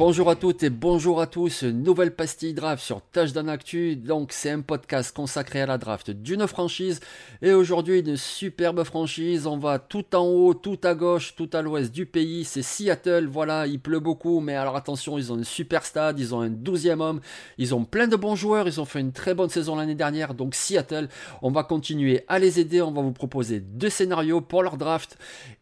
[0.00, 4.48] Bonjour à toutes et bonjour à tous, nouvelle pastille draft sur Touchdown Actu, donc c'est
[4.48, 7.00] un podcast consacré à la draft d'une franchise
[7.42, 11.60] et aujourd'hui une superbe franchise, on va tout en haut, tout à gauche, tout à
[11.60, 15.44] l'ouest du pays, c'est Seattle, voilà, il pleut beaucoup mais alors attention, ils ont un
[15.44, 17.20] super stade, ils ont un 12e homme,
[17.58, 20.32] ils ont plein de bons joueurs, ils ont fait une très bonne saison l'année dernière,
[20.32, 21.10] donc Seattle,
[21.42, 25.18] on va continuer à les aider, on va vous proposer deux scénarios pour leur draft.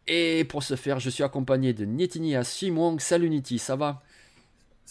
[0.07, 4.01] Et pour ce faire je suis accompagné de Nitini Simon, salut Niti, ça va?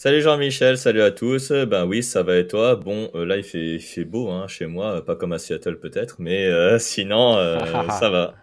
[0.01, 1.51] Salut Jean-Michel, salut à tous.
[1.51, 2.77] Ben oui, ça va et toi?
[2.77, 5.77] Bon, euh, là il fait, il fait beau hein, chez moi, pas comme à Seattle
[5.77, 7.59] peut-être, mais euh, sinon euh,
[7.99, 8.33] ça va.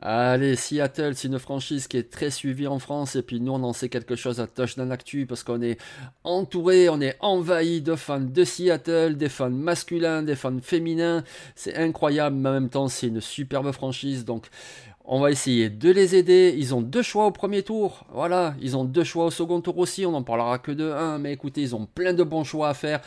[0.00, 3.62] Allez, Seattle, c'est une franchise qui est très suivie en France et puis nous on
[3.62, 5.80] en sait quelque chose à Touchdown Actu parce qu'on est
[6.24, 11.24] entouré, on est envahi de fans de Seattle, des fans masculins, des fans féminins.
[11.54, 14.48] C'est incroyable, mais en même temps c'est une superbe franchise donc
[15.04, 16.54] on va essayer de les aider.
[16.56, 18.06] Ils ont deux choix au premier tour.
[18.12, 20.06] Voilà, ils ont deux choix au second tour aussi.
[20.06, 22.74] On n'en parlera que de un, mais écoutez, ils ont plein de bons choix à
[22.74, 23.00] faire.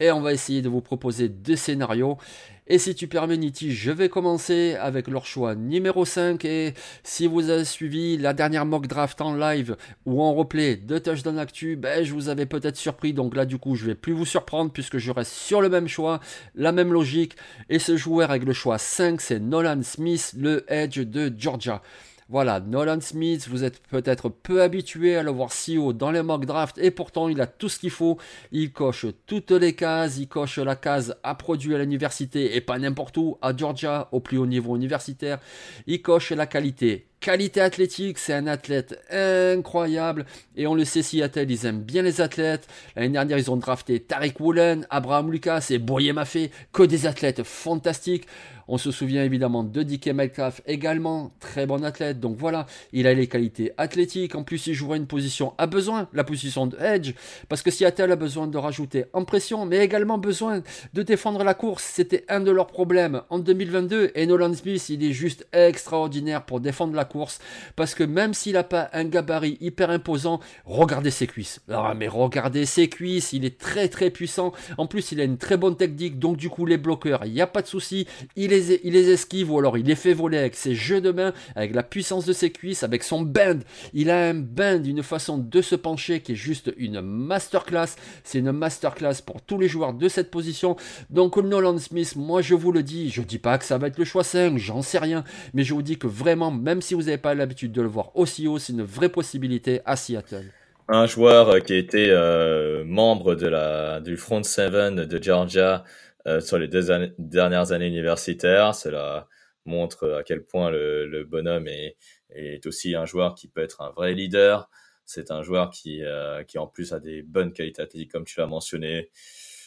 [0.00, 2.18] Et on va essayer de vous proposer deux scénarios.
[2.66, 6.42] Et si tu permets, Niti, je vais commencer avec leur choix numéro 5.
[6.46, 9.76] Et si vous avez suivi la dernière mock draft en live
[10.06, 13.12] ou en replay de Touchdown Actu, ben, je vous avais peut-être surpris.
[13.12, 15.88] Donc là, du coup, je vais plus vous surprendre puisque je reste sur le même
[15.88, 16.20] choix,
[16.54, 17.36] la même logique.
[17.68, 21.82] Et ce joueur avec le choix 5, c'est Nolan Smith, le Edge de Georgia.
[22.30, 26.22] Voilà, Nolan Smith, vous êtes peut-être peu habitué à le voir si haut dans les
[26.22, 28.16] mock drafts et pourtant il a tout ce qu'il faut.
[28.50, 32.78] Il coche toutes les cases, il coche la case à produit à l'université et pas
[32.78, 35.38] n'importe où, à Georgia, au plus haut niveau universitaire.
[35.86, 40.26] Il coche la qualité qualité athlétique, c'est un athlète incroyable.
[40.56, 42.68] Et on le sait, Seattle, ils aiment bien les athlètes.
[42.96, 47.42] L'année dernière, ils ont drafté Tariq Woolen, Abraham Lucas et Boyer Maffé, que des athlètes
[47.42, 48.26] fantastiques.
[48.68, 52.20] On se souvient évidemment de DK Metcalf également, très bon athlète.
[52.20, 54.34] Donc voilà, il a les qualités athlétiques.
[54.34, 57.14] En plus, il jouera une position à besoin, la position de edge,
[57.48, 61.54] parce que Seattle a besoin de rajouter en pression, mais également besoin de défendre la
[61.54, 61.84] course.
[61.84, 64.12] C'était un de leurs problèmes en 2022.
[64.14, 67.40] Et Nolan Smith, il est juste extraordinaire pour défendre la course
[67.76, 71.60] parce que même s'il n'a pas un gabarit hyper imposant, regardez ses cuisses.
[71.68, 74.52] Ah, mais regardez ses cuisses, il est très très puissant.
[74.78, 77.40] En plus, il a une très bonne technique, donc du coup, les bloqueurs, il n'y
[77.40, 78.06] a pas de souci.
[78.36, 81.10] Il les, il les esquive ou alors il les fait voler avec ses jeux de
[81.10, 83.60] main, avec la puissance de ses cuisses, avec son bend.
[83.92, 87.96] Il a un bend, une façon de se pencher qui est juste une masterclass.
[88.22, 90.76] C'est une masterclass pour tous les joueurs de cette position.
[91.10, 93.98] Donc, Nolan Smith, moi je vous le dis, je dis pas que ça va être
[93.98, 97.02] le choix 5, j'en sais rien, mais je vous dis que vraiment, même si vous
[97.02, 100.46] n'avez pas l'habitude de le voir aussi haut, c'est une vraie possibilité à Seattle.
[100.88, 105.82] Un joueur qui était euh, membre de la, du Front Seven de Georgia
[106.26, 108.74] euh, sur les deux dernières années universitaires.
[108.74, 109.28] Cela
[109.64, 111.96] montre à quel point le, bonhomme est,
[112.30, 114.68] est, aussi un joueur qui peut être un vrai leader.
[115.06, 118.40] C'est un joueur qui, euh, qui en plus a des bonnes qualités athlétiques, comme tu
[118.40, 119.10] l'as mentionné.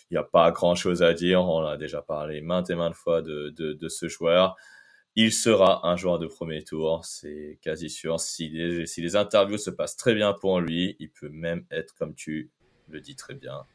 [0.09, 1.43] Il n'y a pas grand chose à dire.
[1.43, 4.55] On a déjà parlé maintes et maintes fois de, de, de ce joueur
[5.19, 8.19] il sera un joueur de premier tour, c'est quasi sûr.
[8.19, 11.95] Si les, si les interviews se passent très bien pour lui, il peut même être,
[11.95, 12.51] comme tu
[12.87, 13.65] le dis très bien,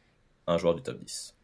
[0.46, 1.36] un joueur du top 10.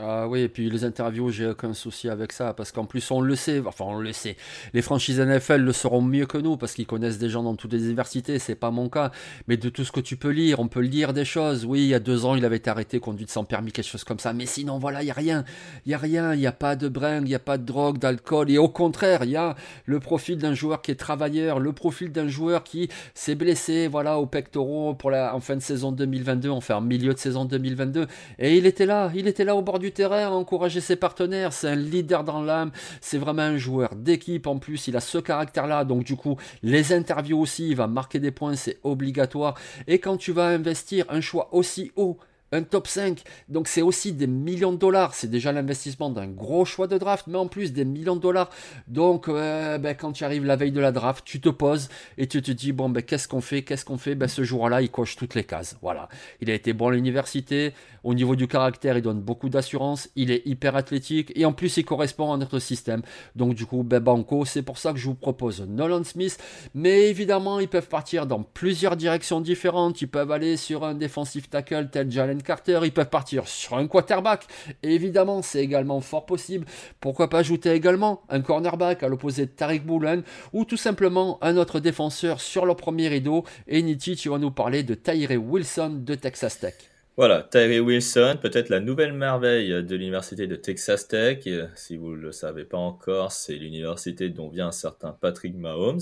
[0.00, 3.20] Ah oui, et puis les interviews, j'ai aucun souci avec ça, parce qu'en plus on
[3.20, 4.36] le sait, enfin on le sait,
[4.72, 7.72] les franchises NFL le seront mieux que nous, parce qu'ils connaissent des gens dans toutes
[7.72, 9.10] les universités, c'est pas mon cas,
[9.48, 11.88] mais de tout ce que tu peux lire, on peut lire des choses, oui, il
[11.88, 14.32] y a deux ans il avait été arrêté, conduite sans permis, quelque chose comme ça,
[14.32, 15.44] mais sinon voilà, il n'y a rien,
[15.84, 17.64] il n'y a rien, il n'y a pas de bringue, il n'y a pas de
[17.64, 19.56] drogue, d'alcool, et au contraire, il y a
[19.86, 24.18] le profil d'un joueur qui est travailleur, le profil d'un joueur qui s'est blessé, voilà,
[24.18, 28.06] au pectoraux pour la, en fin de saison 2022, enfin en milieu de saison 2022,
[28.38, 31.52] et il était là, il était là au bord du terrain encourager ses partenaires.
[31.52, 32.70] C'est un leader dans l'âme.
[33.00, 34.88] C'est vraiment un joueur d'équipe en plus.
[34.88, 35.84] Il a ce caractère-là.
[35.84, 38.56] Donc, du coup, les interviews aussi, il va marquer des points.
[38.56, 39.54] C'est obligatoire.
[39.86, 42.18] Et quand tu vas investir un choix aussi haut
[42.52, 43.22] un top 5.
[43.48, 45.14] Donc c'est aussi des millions de dollars.
[45.14, 48.50] C'est déjà l'investissement d'un gros choix de draft, mais en plus des millions de dollars.
[48.86, 52.26] Donc euh, ben, quand tu arrives la veille de la draft, tu te poses et
[52.26, 53.62] tu te dis, bon, ben, qu'est-ce qu'on fait?
[53.62, 54.14] Qu'est-ce qu'on fait?
[54.14, 55.76] Ben, Ce jour-là, il coche toutes les cases.
[55.82, 56.08] Voilà.
[56.40, 57.72] Il a été bon à l'université.
[58.04, 60.08] Au niveau du caractère, il donne beaucoup d'assurance.
[60.16, 61.32] Il est hyper athlétique.
[61.34, 63.02] Et en plus, il correspond à notre système.
[63.36, 66.38] Donc du coup, ben, Banco, c'est pour ça que je vous propose Nolan Smith.
[66.74, 70.00] Mais évidemment, ils peuvent partir dans plusieurs directions différentes.
[70.00, 73.86] Ils peuvent aller sur un défensif tackle tel Jalen Carter, ils peuvent partir sur un
[73.86, 74.46] quarterback.
[74.82, 76.66] évidemment, c'est également fort possible.
[77.00, 81.56] Pourquoi pas ajouter également un cornerback à l'opposé de Tariq Boulan ou tout simplement un
[81.56, 83.44] autre défenseur sur leur premier rideau.
[83.66, 86.74] Et Niti, tu vas nous parler de Tyree Wilson de Texas Tech.
[87.16, 91.48] Voilà, Tyree Wilson, peut-être la nouvelle merveille de l'université de Texas Tech.
[91.74, 96.00] Si vous ne le savez pas encore, c'est l'université dont vient un certain Patrick Mahomes.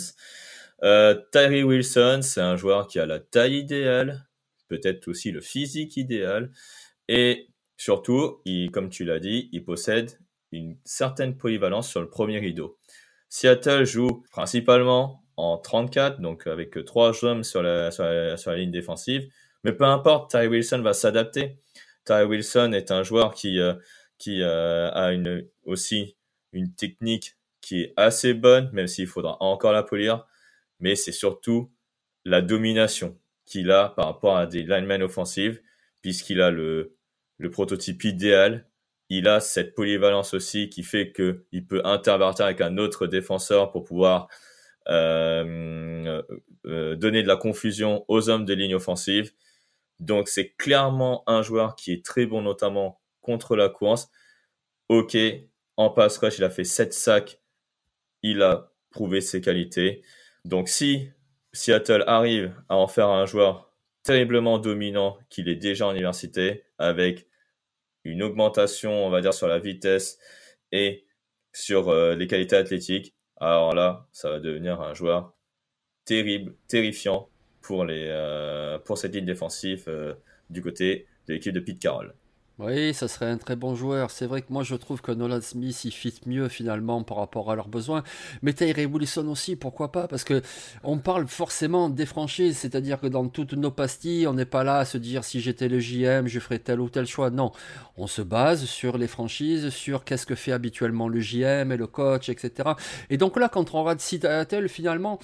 [0.82, 4.26] Euh, Tyree Wilson, c'est un joueur qui a la taille idéale,
[4.68, 6.50] peut-être aussi le physique idéal.
[7.08, 8.42] Et surtout,
[8.72, 10.18] comme tu l'as dit, il possède
[10.52, 12.78] une certaine polyvalence sur le premier rideau.
[13.28, 17.90] Seattle joue principalement en 34, donc avec trois hommes sur la,
[18.54, 19.28] ligne défensive.
[19.64, 21.58] Mais peu importe, Ty Wilson va s'adapter.
[22.04, 23.74] Ty Wilson est un joueur qui, euh,
[24.28, 25.12] euh, a
[25.64, 26.16] aussi
[26.52, 30.24] une technique qui est assez bonne, même s'il faudra encore la polir.
[30.78, 31.72] Mais c'est surtout
[32.24, 35.60] la domination qu'il a par rapport à des linemen offensives,
[36.02, 36.96] puisqu'il a le,
[37.52, 38.68] prototype idéal.
[39.08, 43.84] Il a cette polyvalence aussi qui fait qu'il peut intervertir avec un autre défenseur pour
[43.84, 44.28] pouvoir
[44.88, 46.22] euh,
[46.66, 49.32] euh, donner de la confusion aux hommes de ligne offensive.
[50.00, 54.08] Donc c'est clairement un joueur qui est très bon notamment contre la course.
[54.88, 55.16] Ok,
[55.76, 57.40] en pass rush, il a fait 7 sacs.
[58.22, 60.02] Il a prouvé ses qualités.
[60.44, 61.10] Donc si
[61.56, 63.72] Seattle arrive à en faire un joueur
[64.02, 67.26] terriblement dominant qu'il est déjà en université, avec
[68.04, 70.18] une augmentation, on va dire, sur la vitesse
[70.70, 71.06] et
[71.52, 75.34] sur euh, les qualités athlétiques, alors là, ça va devenir un joueur
[76.04, 77.28] terrible, terrifiant
[77.62, 80.14] pour, euh, cette ligne défensive euh,
[80.50, 82.14] du côté de l'équipe de Pete Carroll.
[82.58, 84.10] Oui, ça serait un très bon joueur.
[84.10, 87.50] C'est vrai que moi je trouve que Nolan Smith il fit mieux finalement par rapport
[87.50, 88.02] à leurs besoins.
[88.40, 90.08] Mais Tyree Wilson aussi, pourquoi pas?
[90.08, 90.40] Parce que
[90.82, 94.78] on parle forcément des franchises, c'est-à-dire que dans toutes nos pastilles, on n'est pas là
[94.78, 97.28] à se dire si j'étais le JM, je ferais tel ou tel choix.
[97.28, 97.52] Non,
[97.98, 101.86] on se base sur les franchises, sur qu'est-ce que fait habituellement le JM et le
[101.86, 102.70] coach, etc.
[103.10, 105.18] Et donc là, quand on regarde Seattle, finalement.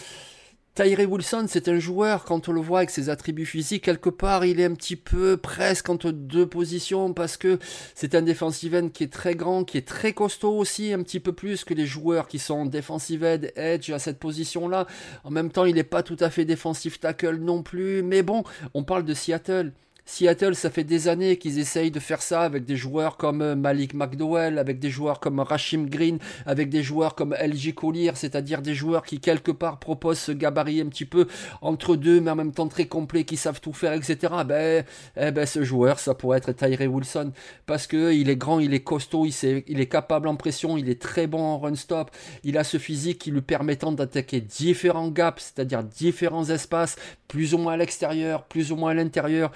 [0.74, 4.46] Tyree Wilson, c'est un joueur, quand on le voit avec ses attributs physiques, quelque part,
[4.46, 7.58] il est un petit peu presque entre deux positions parce que
[7.94, 11.20] c'est un defensive end qui est très grand, qui est très costaud aussi, un petit
[11.20, 14.86] peu plus que les joueurs qui sont defensive end, edge à cette position-là.
[15.24, 18.02] En même temps, il n'est pas tout à fait defensive tackle non plus.
[18.02, 18.42] Mais bon,
[18.72, 19.72] on parle de Seattle.
[20.04, 23.54] Seattle, ça fait des années qu'ils essayent de faire ça avec des joueurs comme euh,
[23.54, 28.62] Malik McDowell, avec des joueurs comme Rashim Green, avec des joueurs comme LG Collier, c'est-à-dire
[28.62, 31.28] des joueurs qui quelque part proposent ce gabarit un petit peu
[31.60, 34.34] entre deux, mais en même temps très complet, qui savent tout faire, etc.
[34.44, 34.84] Ben,
[35.16, 37.32] eh ben ce joueur, ça pourrait être Tyree Wilson,
[37.66, 41.00] parce que il est grand, il est costaud, il, est capable en pression, il est
[41.00, 42.10] très bon en run stop,
[42.42, 46.96] il a ce physique qui lui permettant d'attaquer différents gaps, c'est-à-dire différents espaces,
[47.28, 49.52] plus ou moins à l'extérieur, plus ou moins à l'intérieur.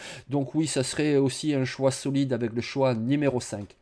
[0.54, 3.76] Oui, ça serait aussi un choix solide avec le choix numéro 5.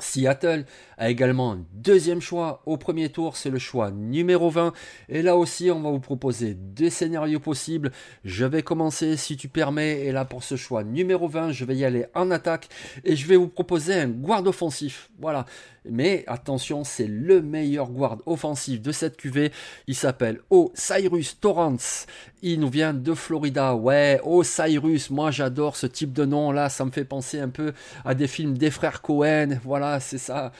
[0.00, 0.64] Seattle
[0.96, 4.72] a également un deuxième choix au premier tour, c'est le choix numéro 20.
[5.08, 7.90] Et là aussi, on va vous proposer deux scénarios possibles.
[8.24, 11.74] Je vais commencer, si tu permets, et là pour ce choix numéro 20, je vais
[11.74, 12.68] y aller en attaque
[13.04, 15.10] et je vais vous proposer un guard offensif.
[15.18, 15.46] Voilà.
[15.90, 19.50] Mais attention, c'est le meilleur guard offensif de cette QV.
[19.86, 22.06] Il s'appelle Osiris Torrance.
[22.42, 23.74] Il nous vient de Florida.
[23.74, 26.68] Ouais, Osiris, moi j'adore ce type de nom là.
[26.68, 27.72] Ça me fait penser un peu
[28.04, 29.58] à des films des frères Cohen.
[29.64, 30.52] Voilà, c'est ça.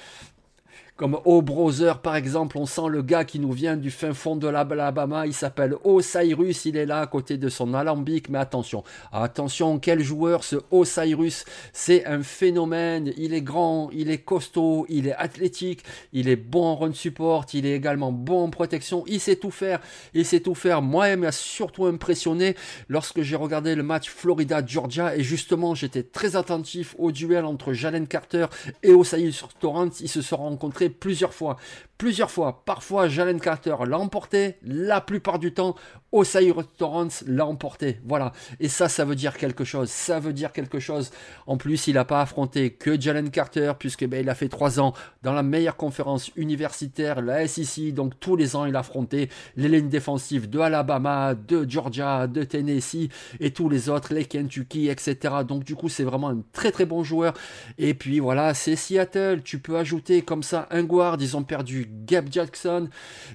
[0.98, 2.58] Comme O Brother par exemple.
[2.58, 5.26] On sent le gars qui nous vient du fin fond de l'Alabama.
[5.26, 6.64] Il s'appelle Osiris.
[6.64, 8.28] Il est là à côté de son alambic.
[8.28, 11.44] Mais attention, attention, quel joueur ce Osiris.
[11.72, 13.12] C'est un phénomène.
[13.16, 17.46] Il est grand, il est costaud, il est athlétique, il est bon en run support,
[17.54, 19.04] il est également bon en protection.
[19.06, 19.80] Il sait tout faire.
[20.14, 20.82] Il sait tout faire.
[20.82, 22.56] Moi, il m'a surtout impressionné
[22.88, 25.16] lorsque j'ai regardé le match Florida-Georgia.
[25.16, 28.46] Et justement, j'étais très attentif au duel entre Jalen Carter
[28.82, 30.00] et Osiris Torrance.
[30.00, 31.56] Ils se sont rencontrés plusieurs fois
[31.98, 32.62] plusieurs fois.
[32.64, 35.74] Parfois, Jalen Carter l'a emporté, la plupart du temps,
[36.12, 38.00] Osiris Torrance l'a emporté.
[38.06, 38.32] Voilà.
[38.60, 39.90] Et ça, ça veut dire quelque chose.
[39.90, 41.10] Ça veut dire quelque chose.
[41.46, 44.80] En plus, il n'a pas affronté que Jalen Carter, puisque ben, il a fait trois
[44.80, 47.92] ans dans la meilleure conférence universitaire, la SEC.
[47.92, 52.44] Donc tous les ans, il a affronté les lignes défensives de Alabama, de Georgia, de
[52.44, 53.08] Tennessee
[53.40, 55.16] et tous les autres, les Kentucky, etc.
[55.46, 57.34] Donc du coup, c'est vraiment un très très bon joueur.
[57.76, 59.42] Et puis voilà, c'est Seattle.
[59.44, 61.16] Tu peux ajouter comme ça guard.
[61.20, 62.88] Ils ont perdu Gab Jackson.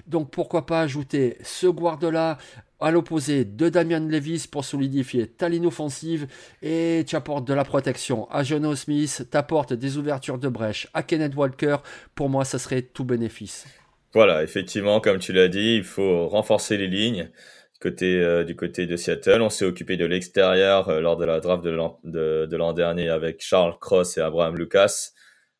[0.06, 2.38] Donc pourquoi pas ajouter ce guard-là
[2.80, 6.26] à l'opposé de Damian Levis pour solidifier ta ligne offensive
[6.62, 10.88] et tu apportes de la protection à Jono Smith, tu apportes des ouvertures de brèche
[10.92, 11.76] à Kenneth Walker.
[12.14, 13.66] Pour moi, ça serait tout bénéfice.
[14.12, 17.30] Voilà, effectivement, comme tu l'as dit, il faut renforcer les lignes.
[17.80, 21.40] Côté, euh, du côté de Seattle, on s'est occupé de l'extérieur euh, lors de la
[21.40, 25.10] draft de l'an dernier avec Charles Cross et Abraham Lucas.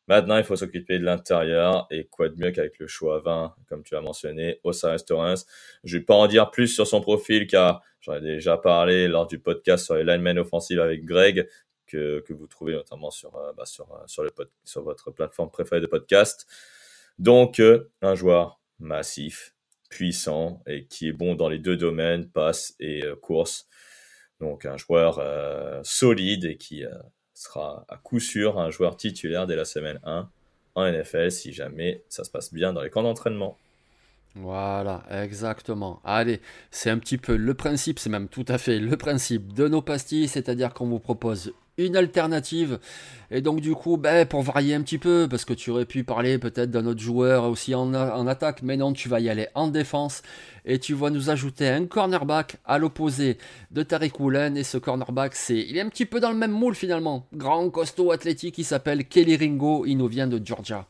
[0.07, 3.83] Maintenant, il faut s'occuper de l'intérieur et quoi de mieux qu'avec le choix 20, comme
[3.83, 5.47] tu as mentionné, Osiris Torrance.
[5.83, 9.25] Je vais pas en dire plus sur son profil car j'en ai déjà parlé lors
[9.25, 11.47] du podcast sur les linemen offensifs avec Greg
[11.87, 14.31] que, que vous trouvez notamment sur, euh, bah, sur, euh, sur, le
[14.63, 16.45] sur votre plateforme préférée de podcast.
[17.17, 19.55] Donc, euh, un joueur massif,
[19.89, 23.67] puissant et qui est bon dans les deux domaines, passe et course.
[24.41, 25.21] Donc, un joueur
[25.85, 26.83] solide et qui
[27.35, 30.27] sera à coup sûr un joueur titulaire dès la semaine 1
[30.75, 33.57] en NFL si jamais ça se passe bien dans les camps d'entraînement.
[34.35, 36.01] Voilà, exactement.
[36.03, 39.67] Allez, c'est un petit peu le principe, c'est même tout à fait le principe de
[39.67, 42.79] nos pastilles, c'est-à-dire qu'on vous propose une alternative.
[43.31, 46.03] Et donc du coup, ben, pour varier un petit peu, parce que tu aurais pu
[46.03, 47.93] parler peut-être d'un autre joueur aussi en,
[48.27, 50.21] attaque, mais non, tu vas y aller en défense.
[50.65, 53.37] Et tu vas nous ajouter un cornerback à l'opposé
[53.71, 54.57] de Tariq Woolen.
[54.57, 57.27] Et ce cornerback, c'est, il est un petit peu dans le même moule finalement.
[57.33, 60.87] Grand, costaud, athlétique, il s'appelle Kelly Ringo, il nous vient de Georgia.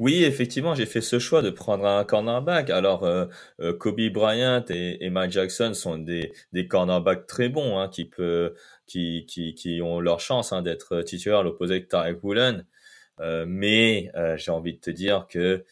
[0.00, 2.68] Oui, effectivement, j'ai fait ce choix de prendre un cornerback.
[2.70, 3.26] Alors, euh,
[3.60, 8.54] euh, Kobe Bryant et, Mike Jackson sont des, des cornerbacks très bons, hein, qui, peut,
[8.86, 12.66] qui, qui, qui ont leur chance hein, d'être titulaires à l'opposé de Tarek Woolen.
[13.20, 15.64] Euh, mais j'ai envie de te dire que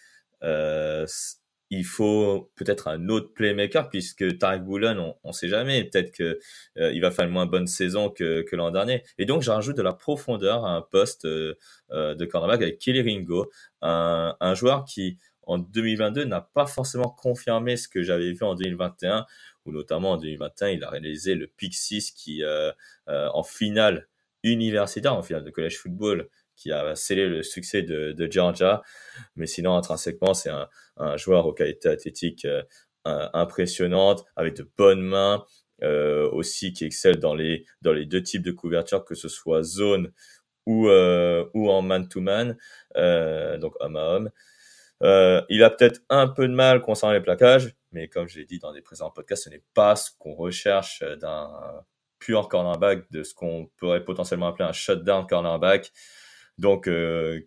[1.72, 6.38] il faut peut-être un autre playmaker puisque Tarek Boulogne, on, on sait jamais, peut-être que
[6.76, 9.02] euh, il va faire une moins bonne saison que, l'an dernier.
[9.16, 11.54] Et donc, j'ajoute de la profondeur à un poste euh,
[11.90, 13.50] euh, de cornerback avec Kelly Ringo,
[13.80, 19.24] un, joueur qui en 2022 n'a pas forcément confirmé ce que j'avais vu en 2021,
[19.64, 22.42] où notamment en 2021 il a réalisé le pick 6 qui
[23.06, 24.08] en finale
[24.42, 26.28] universitaire, en finale de college football,
[26.62, 28.82] qui a scellé le succès de, Georgia.
[29.34, 32.62] Mais sinon, intrinsèquement, c'est un, joueur aux qualités athlétiques euh,
[33.04, 35.44] impressionnantes, avec de bonnes mains,
[35.82, 39.64] euh, aussi qui excelle dans les, dans les deux types de couverture, que ce soit
[39.64, 40.12] zone
[40.66, 42.56] ou, euh, ou en man-to-man,
[43.58, 44.30] donc homme à homme.
[45.48, 48.60] Il a peut-être un peu de mal concernant les plaquages, mais comme je l'ai dit
[48.60, 51.50] dans des présents podcasts, ce n'est pas ce qu'on recherche d'un
[52.20, 55.90] pur cornerback, de ce qu'on pourrait potentiellement appeler un shutdown cornerback.
[56.58, 57.40] Donc euh,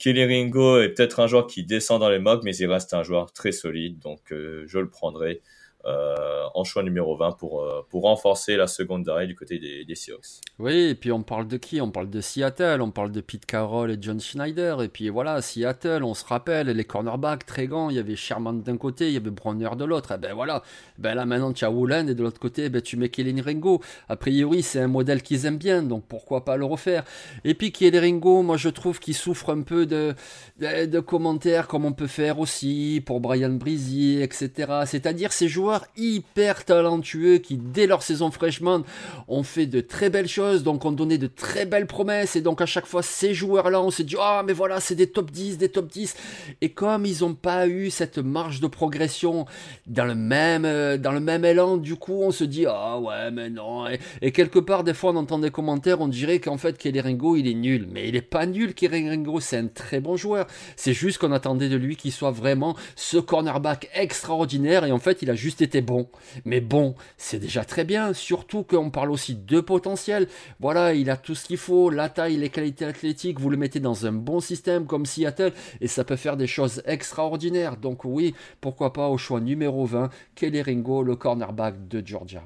[0.83, 3.51] est peut-être un joueur qui descend dans les mocks, mais il reste un joueur très
[3.51, 5.41] solide, donc euh, je le prendrai
[5.85, 6.15] euh,
[6.55, 9.95] en choix numéro 20 pour, euh, pour renforcer la seconde d'arrêt du côté des, des,
[9.95, 10.41] Seahawks.
[10.57, 11.79] Oui, et puis on parle de qui?
[11.79, 14.81] On parle de Seattle, on parle de Pete Carroll et John Schneider.
[14.81, 18.63] Et puis voilà, Seattle, on se rappelle, les cornerbacks très grands, il y avait Sherman
[18.63, 20.13] d'un côté, il y avait Bronner de l'autre.
[20.13, 20.63] Et ben voilà,
[20.97, 23.81] ben là maintenant tu as Woolen et de l'autre côté, ben, tu mets Kelly Ringo.
[24.09, 27.03] A priori, c'est un modèle qu'ils aiment bien, donc pourquoi pas le refaire?
[27.43, 30.15] Et puis Kelly Ringo, moi je trouve qu'il souffre un peu de,
[30.59, 34.81] de, commentaires comme on peut faire aussi pour Brian Brizy, etc.
[34.85, 38.83] C'est-à-dire ces joueurs hyper talentueux qui, dès leur saison freshman,
[39.27, 42.35] ont fait de très belles choses, donc ont donné de très belles promesses.
[42.35, 45.07] Et donc, à chaque fois, ces joueurs-là, on s'est dit, ah, mais voilà, c'est des
[45.07, 46.15] top 10, des top 10.
[46.61, 49.45] Et comme ils n'ont pas eu cette marge de progression
[49.87, 53.31] dans le même, euh, dans le même élan, du coup, on se dit, ah, ouais,
[53.31, 53.85] mais non.
[54.21, 57.35] Et, quelque part, des fois, on entend des commentaires, on dirait qu'en fait, Kelly Ringo,
[57.35, 57.87] il est nul.
[57.91, 60.47] Mais il est pas nul, Kelly Ringo, c'est un très bon joueur.
[60.75, 64.85] C'est juste qu'on attendait de lui qu'il soit vraiment ce cornerback extraordinaire.
[64.85, 66.07] Et en fait, il a juste était bon.
[66.45, 70.27] Mais bon, c'est déjà très bien, surtout qu'on parle aussi de potentiel.
[70.59, 73.79] Voilà, il a tout ce qu'il faut, la taille, les qualités athlétiques, vous le mettez
[73.79, 77.77] dans un bon système comme Seattle, et ça peut faire des choses extraordinaires.
[77.77, 82.43] Donc oui, pourquoi pas au choix numéro 20, Kelly Ringo, le cornerback de Georgia.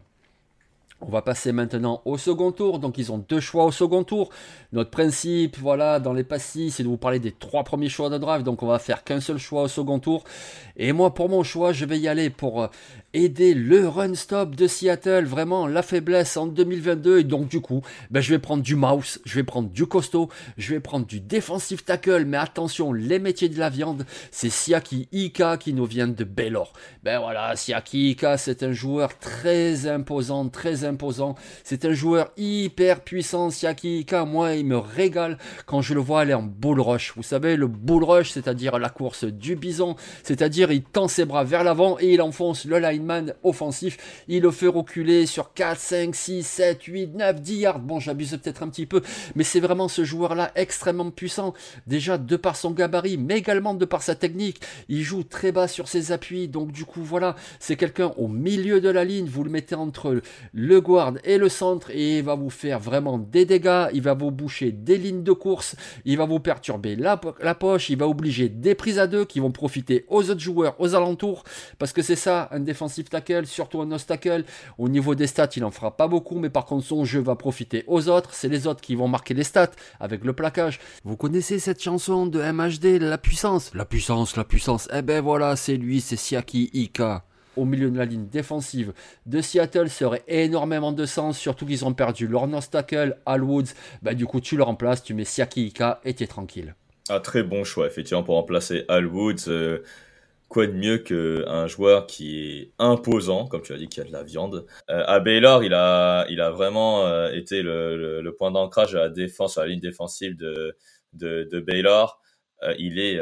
[1.01, 2.79] On va passer maintenant au second tour.
[2.79, 4.29] Donc ils ont deux choix au second tour.
[4.73, 8.17] Notre principe, voilà, dans les passifs, c'est de vous parler des trois premiers choix de
[8.17, 8.43] draft.
[8.43, 10.25] Donc on va faire qu'un seul choix au second tour.
[10.75, 12.67] Et moi, pour mon choix, je vais y aller pour euh,
[13.13, 15.23] aider le run stop de Seattle.
[15.23, 17.19] Vraiment la faiblesse en 2022.
[17.19, 20.27] Et donc du coup, ben, je vais prendre du mouse, je vais prendre du costaud,
[20.57, 22.25] je vais prendre du defensive tackle.
[22.25, 26.73] Mais attention, les métiers de la viande, c'est Siaki Ika qui nous vient de Baylor.
[27.03, 30.88] Ben voilà, Siaki Ika, c'est un joueur très imposant, très imposant.
[31.63, 33.49] C'est un joueur hyper puissant.
[33.49, 37.13] Siaki Ika, moi, il me régale quand je le vois aller en bull rush.
[37.15, 41.43] Vous savez, le bull rush, c'est-à-dire la course du bison, c'est-à-dire il tend ses bras
[41.43, 43.97] vers l'avant et il enfonce le lineman offensif.
[44.27, 47.79] Il le fait reculer sur 4, 5, 6, 7, 8, 9, 10 yards.
[47.79, 49.01] Bon, j'abuse peut-être un petit peu,
[49.35, 51.53] mais c'est vraiment ce joueur-là extrêmement puissant.
[51.87, 54.61] Déjà de par son gabarit, mais également de par sa technique.
[54.87, 58.81] Il joue très bas sur ses appuis, donc du coup, voilà, c'est quelqu'un au milieu
[58.81, 59.27] de la ligne.
[59.27, 60.21] Vous le mettez entre
[60.53, 63.87] le guard et le centre et il va vous faire vraiment des dégâts.
[63.93, 65.75] Il va vous boucher des lignes de course.
[66.05, 67.89] Il va vous perturber la, poche.
[67.89, 71.43] Il va obliger des prises à deux qui vont profiter aux autres joueurs aux alentours.
[71.77, 74.43] Parce que c'est ça, un defensive tackle, surtout un nose tackle.
[74.77, 77.35] Au niveau des stats, il en fera pas beaucoup, mais par contre, son jeu va
[77.35, 78.33] profiter aux autres.
[78.33, 80.79] C'est les autres qui vont marquer les stats avec le plaquage.
[81.03, 83.71] Vous connaissez cette chanson de MHD, La puissance?
[83.73, 84.87] La puissance, la puissance.
[84.93, 87.23] Eh ben voilà, c'est lui, c'est Siaki Ika
[87.57, 88.93] au milieu de la ligne défensive
[89.25, 93.73] de Seattle serait énormément de sens, surtout qu'ils ont perdu leur nose tackle, Al Woods.
[94.01, 95.73] Bah, du coup, tu le remplaces, tu mets Siaki
[96.05, 96.75] et tu es tranquille.
[97.09, 99.47] Un très bon choix, effectivement, pour remplacer Al Woods.
[99.47, 99.79] Euh,
[100.47, 104.11] quoi de mieux qu'un joueur qui est imposant, comme tu as dit, qui a de
[104.11, 104.65] la viande?
[104.89, 108.97] Euh, à Baylor, il a, il a vraiment euh, été le, le, point d'ancrage de
[108.97, 110.75] la défense, à la ligne défensive de,
[111.13, 112.19] de, de Baylor.
[112.77, 113.21] Il est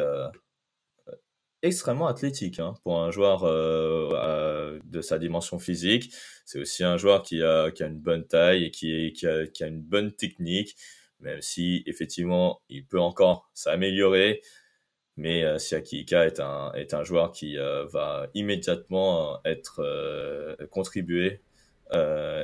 [1.64, 6.14] extrêmement athlétique hein, pour un joueur de sa dimension physique.
[6.46, 9.64] C'est aussi un joueur qui a, qui a une bonne taille et qui, a, qui
[9.64, 10.76] a une bonne technique,
[11.20, 14.42] même si effectivement il peut encore s'améliorer.
[15.18, 20.56] Mais euh, Siaki est un, est un joueur qui euh, va immédiatement euh, être euh,
[20.70, 21.42] contribué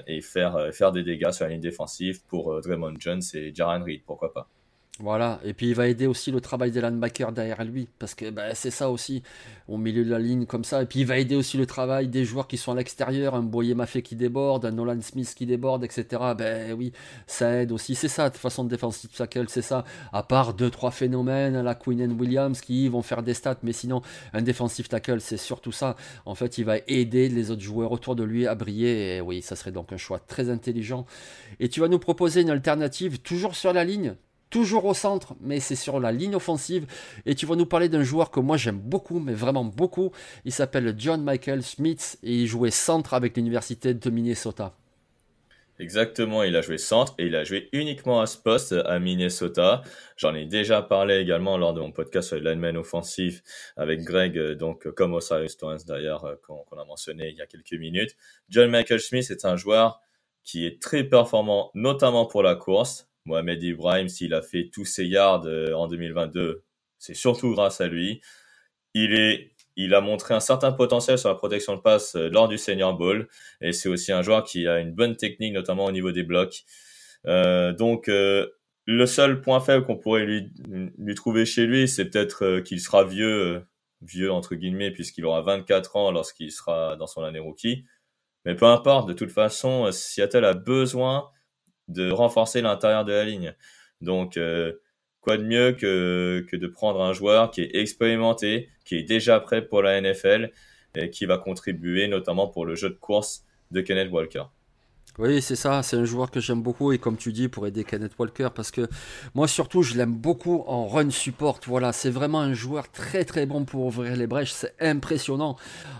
[0.07, 4.01] et faire, faire des dégâts sur la ligne défensive pour Draymond Jones et Jaran Reed,
[4.05, 4.49] pourquoi pas.
[4.99, 8.29] Voilà, et puis il va aider aussi le travail des linebackers derrière lui, parce que
[8.29, 9.23] bah, c'est ça aussi,
[9.67, 12.09] au milieu de la ligne comme ça, et puis il va aider aussi le travail
[12.09, 15.47] des joueurs qui sont à l'extérieur, un Boyer Maffé qui déborde, un Nolan Smith qui
[15.47, 16.21] déborde, etc.
[16.37, 16.93] Ben oui,
[17.25, 20.69] ça aide aussi, c'est ça, de façon de défensive tackle, c'est ça, à part deux,
[20.69, 24.89] trois phénomènes, la Queen and Williams qui vont faire des stats, mais sinon, un defensive
[24.89, 25.95] tackle, c'est surtout ça,
[26.27, 29.41] en fait, il va aider les autres joueurs autour de lui à briller, et oui,
[29.41, 31.07] ça serait donc un choix très intelligent.
[31.59, 34.15] Et tu vas nous proposer une alternative, toujours sur la ligne,
[34.53, 36.85] toujours au centre, mais c'est sur la ligne offensive.
[37.25, 40.11] Et tu vas nous parler d'un joueur que moi j'aime beaucoup, mais vraiment beaucoup.
[40.45, 44.75] Il s'appelle John Michael Smith et il jouait centre avec l'université de Minnesota.
[45.79, 49.81] Exactement, il a joué centre et il a joué uniquement à ce poste à Minnesota.
[50.17, 53.41] J'en ai déjà parlé également lors de mon podcast sur les linemen offensifs
[53.75, 57.73] avec Greg, euh, donc comme Osiris d'ailleurs, euh, qu'on a mentionné il y a quelques
[57.73, 58.15] minutes.
[58.49, 59.99] John Michael Smith est un joueur
[60.43, 63.09] qui est très performant, notamment pour la course.
[63.25, 66.63] Mohamed Ibrahim, s'il a fait tous ses yards euh, en 2022,
[66.99, 68.21] c'est surtout grâce à lui.
[68.93, 72.47] Il est il a montré un certain potentiel sur la protection de passe euh, lors
[72.47, 73.27] du Senior Bowl
[73.59, 76.63] et c'est aussi un joueur qui a une bonne technique notamment au niveau des blocs.
[77.25, 80.51] Euh, donc le seul point faible qu'on pourrait lui,
[80.97, 83.65] lui trouver chez lui, c'est peut-être qu'il sera vieux,
[84.01, 87.85] vieux entre guillemets, puisqu'il aura 24 ans lorsqu'il sera dans son année rookie.
[88.45, 91.31] Mais peu importe, de toute façon, Seattle a besoin
[91.87, 93.55] de renforcer l'intérieur de la ligne.
[94.01, 94.73] Donc, euh,
[95.21, 99.39] quoi de mieux que, que de prendre un joueur qui est expérimenté, qui est déjà
[99.39, 100.51] prêt pour la NFL
[100.95, 104.43] et qui va contribuer notamment pour le jeu de course de Kenneth Walker.
[105.19, 107.83] Oui, c'est ça, c'est un joueur que j'aime beaucoup et comme tu dis, pour aider
[107.83, 108.87] Kenneth Walker, parce que
[109.35, 111.59] moi surtout, je l'aime beaucoup en run support.
[111.67, 115.55] Voilà, c'est vraiment un joueur très très bon pour ouvrir les brèches, c'est impressionnant.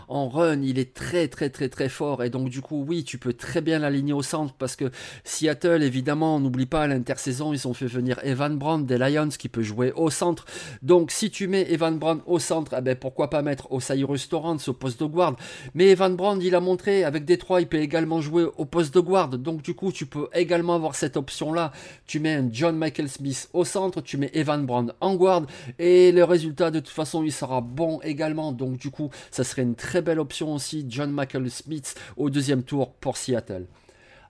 [0.08, 3.20] En run, il est très très très très fort et donc du coup, oui, tu
[3.20, 4.90] peux très bien l'aligner au centre parce que
[5.24, 9.30] Seattle, évidemment, on n'oublie pas à l'intersaison, ils ont fait venir Evan Brown des Lions
[9.30, 10.46] qui peut jouer au centre.
[10.82, 14.70] Donc si tu mets Evan Brown au centre, eh ben, pourquoi pas mettre Osiris Torrance
[14.70, 15.36] au poste de guard?
[15.76, 19.03] Mais Evan Brown, il a montré avec Détroit, il peut également jouer au poste de
[19.04, 19.30] guard.
[19.30, 21.72] Donc du coup, tu peux également avoir cette option-là.
[22.08, 25.44] Tu mets un John Michael Smith au centre, tu mets Evan Brown en guard.
[25.78, 28.52] Et le résultat, de toute façon, il sera bon également.
[28.52, 30.86] Donc du coup, ça serait une très belle option aussi.
[30.90, 33.68] John Michael Smith au deuxième tour pour Seattle.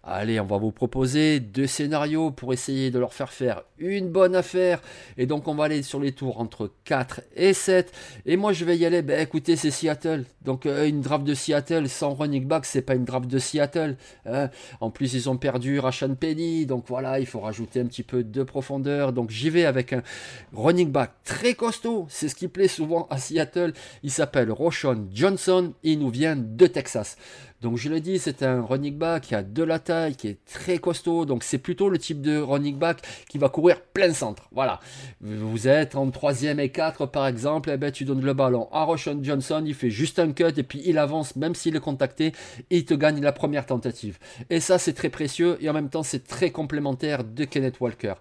[0.05, 4.35] Allez, on va vous proposer deux scénarios pour essayer de leur faire faire une bonne
[4.35, 4.81] affaire.
[5.17, 7.93] Et donc, on va aller sur les tours entre 4 et 7.
[8.25, 9.01] Et moi, je vais y aller.
[9.01, 10.25] Ben, écoutez, c'est Seattle.
[10.41, 13.95] Donc, euh, une draft de Seattle sans running back, c'est pas une draft de Seattle.
[14.25, 14.49] Hein.
[14.81, 16.65] En plus, ils ont perdu Rashan Penny.
[16.65, 19.13] Donc, voilà, il faut rajouter un petit peu de profondeur.
[19.13, 20.03] Donc, j'y vais avec un
[20.51, 22.07] running back très costaud.
[22.09, 23.71] C'est ce qui plaît souvent à Seattle.
[24.03, 25.71] Il s'appelle Roshon Johnson.
[25.81, 27.15] Il nous vient de Texas.
[27.63, 30.37] Donc je l'ai dit, c'est un running back qui a de la taille, qui est
[30.45, 31.25] très costaud.
[31.25, 34.49] Donc c'est plutôt le type de running back qui va courir plein centre.
[34.51, 34.81] Voilà.
[35.21, 38.67] Vous êtes en troisième et 4 par exemple, et eh ben, tu donnes le ballon
[38.73, 41.79] à Roshan Johnson, il fait juste un cut et puis il avance même s'il est
[41.79, 42.33] contacté
[42.69, 44.19] il te gagne la première tentative.
[44.49, 48.15] Et ça c'est très précieux et en même temps c'est très complémentaire de Kenneth Walker.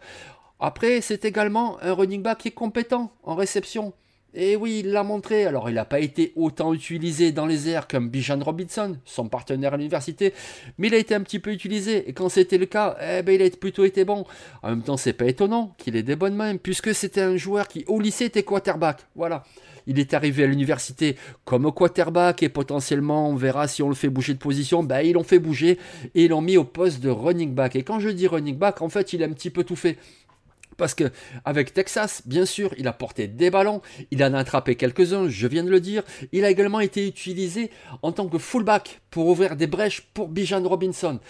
[0.60, 3.92] Après, c'est également un running back qui est compétent en réception.
[4.34, 5.44] Et oui, il l'a montré.
[5.44, 9.74] Alors, il n'a pas été autant utilisé dans les airs comme Bijan Robinson, son partenaire
[9.74, 10.32] à l'université,
[10.78, 12.08] mais il a été un petit peu utilisé.
[12.08, 14.24] Et quand c'était le cas, eh ben, il a plutôt été bon.
[14.62, 17.68] En même temps, c'est pas étonnant qu'il ait des bonnes mains, puisque c'était un joueur
[17.68, 19.00] qui, au lycée, était quarterback.
[19.14, 19.44] Voilà.
[19.86, 24.08] Il est arrivé à l'université comme quarterback et potentiellement, on verra si on le fait
[24.08, 24.82] bouger de position.
[24.82, 25.78] Ben, ils l'ont fait bouger
[26.14, 27.76] et ils l'ont mis au poste de running back.
[27.76, 29.98] Et quand je dis running back, en fait, il a un petit peu tout fait.
[30.82, 31.12] Parce que
[31.44, 35.46] avec Texas, bien sûr, il a porté des ballons, il en a attrapé quelques-uns, je
[35.46, 36.02] viens de le dire.
[36.32, 37.70] Il a également été utilisé
[38.02, 41.20] en tant que fullback pour ouvrir des brèches pour Bijan Robinson.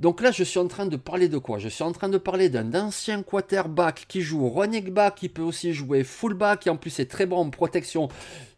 [0.00, 1.58] Donc là, je suis en train de parler de quoi?
[1.58, 5.42] Je suis en train de parler d'un ancien quarterback qui joue running back, qui peut
[5.42, 8.08] aussi jouer fullback, et en plus est très bon en protection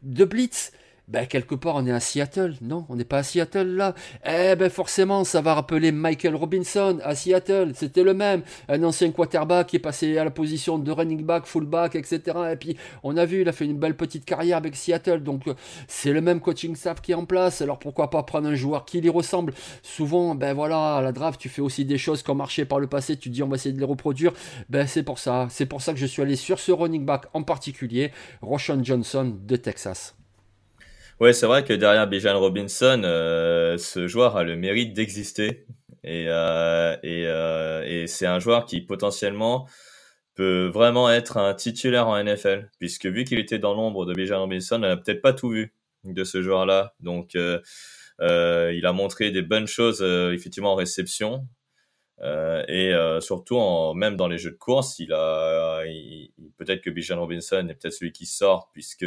[0.05, 0.71] de blitz
[1.07, 3.95] ben quelque part on est à Seattle, non On n'est pas à Seattle là.
[4.27, 9.11] Eh ben forcément ça va rappeler Michael Robinson à Seattle, c'était le même, un ancien
[9.11, 12.21] quarterback qui est passé à la position de running back, fullback, etc.
[12.53, 15.47] Et puis on a vu, il a fait une belle petite carrière avec Seattle, donc
[15.47, 15.55] euh,
[15.89, 18.87] c'est le même coaching staff qui est en place, alors pourquoi pas prendre un joueur
[18.87, 19.53] qui lui ressemble?
[19.83, 22.81] Souvent, ben voilà, à la draft tu fais aussi des choses qui ont marché par
[22.81, 24.33] le passé, tu dis on va essayer de les reproduire,
[24.71, 27.27] ben c'est pour ça, c'est pour ça que je suis allé sur ce running back
[27.35, 30.15] en particulier, Roshan Johnson de Texas.
[31.21, 35.65] Ouais, c'est vrai que derrière Bijan Robinson, euh, ce joueur a le mérite d'exister.
[36.03, 39.69] Et, euh, euh, et c'est un joueur qui potentiellement
[40.35, 44.41] peut vraiment être un titulaire en NFL, puisque vu qu'il était dans l'ombre de Bijan
[44.41, 45.73] Robinson, on n'a peut-être pas tout vu
[46.03, 46.95] de ce joueur-là.
[47.01, 51.47] Donc, il a montré des bonnes choses, effectivement, en réception.
[52.23, 55.83] et surtout, en, même dans les jeux de course, il a,
[56.59, 59.07] peut-être que Bijan Robinson est peut-être celui qui sort, puisque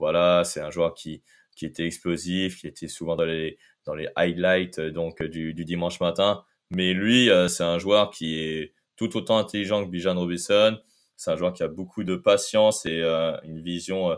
[0.00, 1.22] voilà, c'est un joueur qui,
[1.54, 5.64] qui était explosif, qui était souvent dans les, dans les highlights euh, donc du, du
[5.64, 6.42] dimanche matin.
[6.70, 10.78] Mais lui, euh, c'est un joueur qui est tout autant intelligent que Bijan Robinson.
[11.16, 14.16] C'est un joueur qui a beaucoup de patience et euh, une vision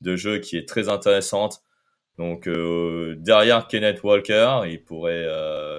[0.00, 1.62] de jeu qui est très intéressante.
[2.18, 5.26] Donc derrière Kenneth Walker, il pourrait,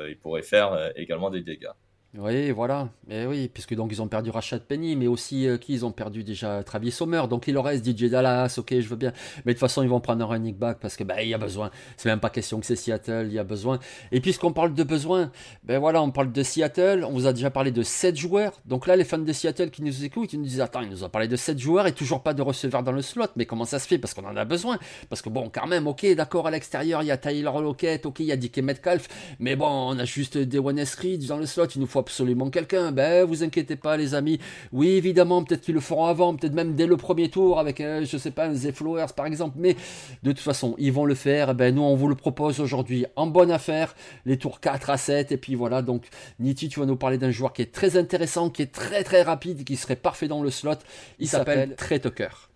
[0.10, 1.76] il pourrait faire également des dégâts.
[2.16, 2.90] Oui, voilà.
[3.08, 5.92] Mais oui, puisque donc ils ont perdu Rashad Penny, mais aussi euh, qui ils ont
[5.92, 6.62] perdu déjà?
[6.64, 7.24] Travis Sommer.
[7.28, 9.14] Donc il leur reste DJ Dallas, ok, je veux bien.
[9.46, 11.34] Mais de toute façon, ils vont prendre un running back parce que ben il y
[11.34, 11.72] a besoin.
[11.98, 13.80] C'est même pas question que c'est Seattle, il y a besoin.
[14.12, 15.32] Et puisqu'on parle de besoin,
[15.64, 17.04] ben voilà, on parle de Seattle.
[17.04, 18.54] On vous a déjà parlé de 7 joueurs.
[18.68, 21.04] Donc là, les fans de Seattle qui nous écoutent, ils nous disent attends, ils nous
[21.04, 23.26] ont parlé de 7 joueurs et toujours pas de receveur dans le slot.
[23.38, 23.98] Mais comment ça se fait?
[23.98, 24.78] Parce qu'on en a besoin.
[25.10, 28.20] Parce que bon, quand même, ok, d'accord, à l'extérieur, il y a Tyler Lockett, ok,
[28.20, 29.08] il y a DK Metcalf.
[29.40, 30.84] Mais bon, on a juste des One
[31.28, 31.66] dans le slot.
[31.74, 32.92] Il nous faut absolument quelqu'un.
[32.92, 34.40] Ben, vous inquiétez pas, les amis.
[34.72, 38.06] Oui, évidemment, peut-être qu'ils le feront avant, peut-être même dès le premier tour avec, euh,
[38.06, 39.56] je sais pas, un Flowers par exemple.
[39.58, 39.76] Mais
[40.24, 41.56] de toute façon, ils vont le faire.
[41.56, 45.32] Ben, nous, on vous le propose aujourd'hui en bonne affaire, les tours 4 à 7.
[45.32, 46.08] Et puis voilà, donc,
[46.40, 49.22] Niti, tu vas nous parler d'un joueur qui est très intéressant, qui est très très
[49.22, 50.74] rapide, qui serait parfait dans le slot.
[51.20, 52.50] Il, s'appelle Trey Tucker.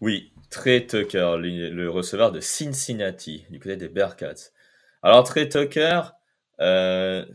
[0.00, 4.52] Oui, Trey Tucker, le receveur de Cincinnati, du côté des Bearcats.
[5.02, 6.00] Alors, Trey Tucker,
[6.60, 7.26] euh,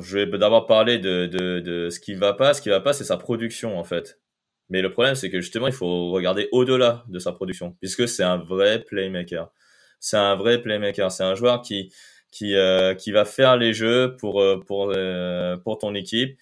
[0.00, 2.54] je vais d'abord parler de, de, de, ce qui va pas.
[2.54, 4.20] Ce qui va pas, c'est sa production, en fait.
[4.68, 8.22] Mais le problème, c'est que justement, il faut regarder au-delà de sa production, puisque c'est
[8.22, 9.50] un vrai playmaker.
[9.98, 11.10] C'est un vrai playmaker.
[11.10, 11.92] C'est un joueur qui,
[12.30, 16.38] qui, euh, qui va faire les jeux pour, euh, pour, euh, pour ton équipe,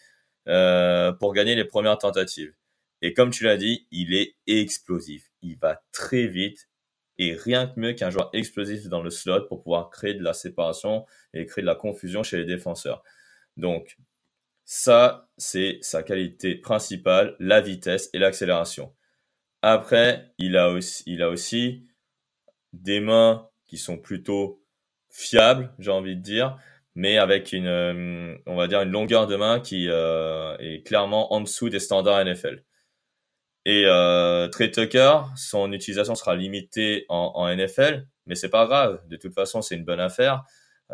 [0.46, 2.52] pour gagner les premières tentatives.
[3.02, 5.30] Et comme tu l'as dit, il est explosif.
[5.42, 6.67] Il va très vite.
[7.18, 10.32] Et rien que mieux qu'un joueur explosif dans le slot pour pouvoir créer de la
[10.32, 11.04] séparation
[11.34, 13.02] et créer de la confusion chez les défenseurs.
[13.56, 13.96] Donc,
[14.64, 18.94] ça, c'est sa qualité principale, la vitesse et l'accélération.
[19.62, 21.86] Après, il a aussi,
[22.72, 24.62] des mains qui sont plutôt
[25.10, 26.56] fiables, j'ai envie de dire,
[26.94, 31.68] mais avec une, on va dire, une longueur de main qui est clairement en dessous
[31.68, 32.62] des standards NFL.
[33.70, 33.84] Et
[34.50, 39.00] Trey Tucker, son utilisation sera limitée en, NFL, mais c'est pas grave.
[39.08, 40.44] De toute façon, c'est une bonne affaire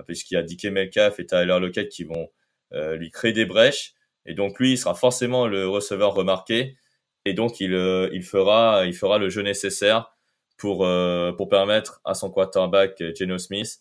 [0.07, 2.29] puisqu'il y a Dike Metcalf et Tyler Lockett qui vont
[2.73, 3.95] lui créer des brèches.
[4.27, 6.77] Et donc lui, il sera forcément le receveur remarqué.
[7.25, 10.15] Et donc il, euh, il, fera, il fera le jeu nécessaire
[10.59, 13.81] pour, euh, pour permettre à son quarterback Geno Smith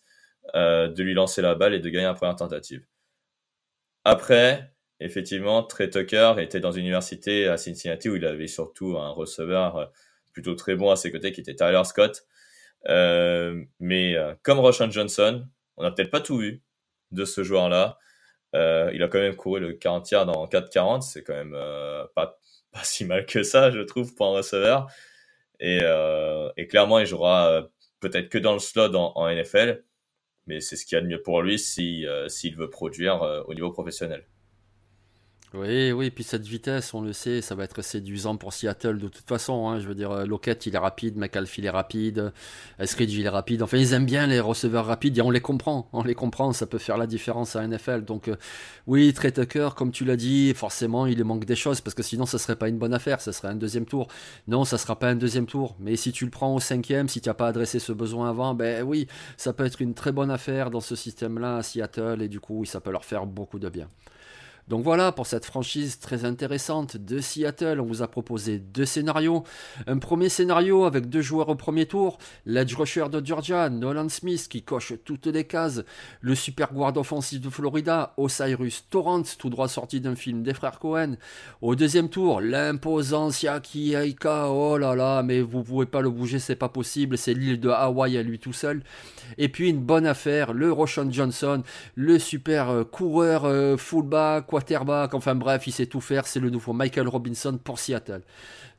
[0.54, 2.84] euh, de lui lancer la balle et de gagner la première tentative.
[4.04, 9.10] Après, effectivement, Trey Tucker était dans une université à Cincinnati où il avait surtout un
[9.10, 9.92] receveur
[10.32, 12.26] plutôt très bon à ses côtés qui était Tyler Scott.
[13.80, 16.62] mais comme Roshan Johnson, on n'a peut-être pas tout vu
[17.12, 17.98] de ce joueur-là.
[18.54, 21.02] Euh, il a quand même couru le 40 yards dans 4,40.
[21.02, 22.38] C'est quand même euh, pas,
[22.82, 24.86] si mal que ça, je trouve, pour un receveur.
[25.60, 27.68] Et, euh, clairement, il jouera
[28.00, 29.84] peut-être que dans le slot en, en NFL.
[30.46, 32.06] Mais c'est ce qu'il y a de mieux pour lui s'il
[32.56, 34.26] veut produire au niveau professionnel.
[35.56, 39.06] Oui, oui, puis cette vitesse, on le sait, ça va être séduisant pour Seattle de
[39.06, 39.68] toute façon.
[39.68, 42.32] Hein, je veux dire, euh, Lockett, il est rapide, McAlphy, il est rapide,
[42.80, 43.62] Eskridge, il est rapide.
[43.62, 45.88] Enfin, ils aiment bien les receveurs rapides et on les comprend.
[45.92, 48.02] On les comprend, ça peut faire la différence à NFL.
[48.04, 48.34] Donc, euh,
[48.88, 52.26] oui, Trey Tucker, comme tu l'as dit, forcément, il manque des choses parce que sinon,
[52.26, 53.20] ça serait pas une bonne affaire.
[53.20, 54.08] Ça serait un deuxième tour.
[54.48, 55.76] Non, ça sera pas un deuxième tour.
[55.78, 58.54] Mais si tu le prends au cinquième, si tu n'as pas adressé ce besoin avant,
[58.54, 62.28] ben oui, ça peut être une très bonne affaire dans ce système-là à Seattle et
[62.28, 63.88] du coup, ça peut leur faire beaucoup de bien.
[64.68, 69.44] Donc voilà, pour cette franchise très intéressante de Seattle, on vous a proposé deux scénarios.
[69.86, 74.48] Un premier scénario avec deux joueurs au premier tour, l'edge rusher de Georgia, Nolan Smith,
[74.48, 75.82] qui coche toutes les cases,
[76.22, 80.78] le super guard offensif de Florida, Osiris Torrance, tout droit sorti d'un film des frères
[80.78, 81.16] Cohen.
[81.60, 86.38] Au deuxième tour, l'imposant Siaki Aika, oh là là, mais vous pouvez pas le bouger,
[86.38, 88.82] c'est pas possible, c'est l'île de Hawaï à lui tout seul.
[89.36, 91.62] Et puis une bonne affaire, le Roshan Johnson,
[91.96, 96.48] le super euh, coureur euh, fullback, quarterback, enfin bref, il sait tout faire, c'est le
[96.48, 98.22] nouveau Michael Robinson pour Seattle.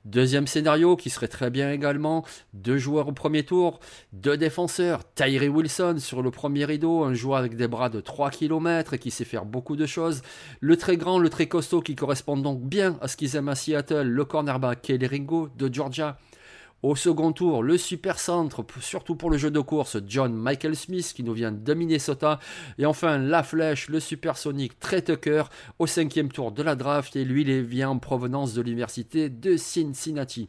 [0.06, 3.82] Deuxième scénario qui serait très bien également, deux joueurs au premier tour,
[4.14, 8.30] deux défenseurs, Tyree Wilson sur le premier rideau, un joueur avec des bras de 3
[8.30, 10.22] km et qui sait faire beaucoup de choses,
[10.62, 13.56] le très grand, le très costaud qui correspond donc bien à ce qu'ils aiment à
[13.56, 16.18] Seattle, le cornerback Kelly Ringo de Georgia,
[16.86, 21.14] au second tour, le super centre, surtout pour le jeu de course, John Michael Smith
[21.16, 22.40] qui nous vient de Minnesota.
[22.78, 25.46] Et enfin, la flèche, le supersonique Trey Tucker
[25.80, 27.16] au cinquième tour de la draft.
[27.16, 30.48] Et lui, il vient en provenance de l'université de Cincinnati.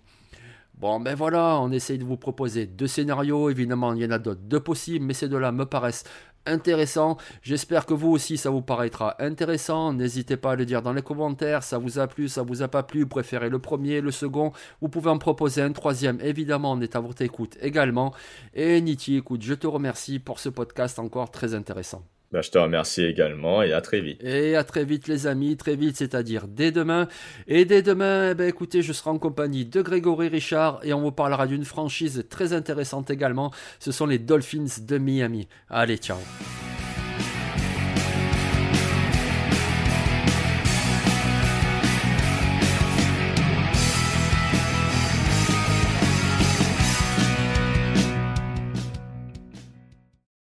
[0.75, 3.49] Bon, ben voilà, on essaye de vous proposer deux scénarios.
[3.49, 6.05] Évidemment, il y en a d'autres, deux possibles, mais ces deux-là me paraissent
[6.47, 7.17] intéressant.
[7.43, 9.93] J'espère que vous aussi ça vous paraîtra intéressant.
[9.93, 11.63] N'hésitez pas à le dire dans les commentaires.
[11.63, 13.07] Ça vous a plu, ça vous a pas plu.
[13.07, 14.53] Préférez le premier, le second.
[14.81, 16.21] Vous pouvez en proposer un troisième.
[16.21, 18.15] Évidemment, on est à votre écoute également.
[18.55, 22.03] Et Niti, écoute, je te remercie pour ce podcast encore très intéressant.
[22.33, 24.23] Ben, je te remercie également et à très vite.
[24.23, 27.09] Et à très vite les amis, très vite, c'est-à-dire dès demain.
[27.47, 31.01] Et dès demain, eh ben, écoutez, je serai en compagnie de Grégory Richard et on
[31.01, 33.53] vous parlera d'une franchise très intéressante également.
[33.79, 35.47] Ce sont les Dolphins de Miami.
[35.69, 36.19] Allez, ciao.